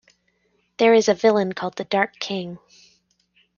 There 0.77 0.95
is 0.95 1.09
a 1.09 1.13
villain 1.13 1.53
called 1.53 1.75
the 1.75 1.83
Dark 1.83 2.17
King. 2.17 2.57